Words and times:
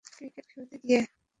Cricket 0.07 0.45
খেলতে 0.51 0.75
গিয়ে। 0.83 0.99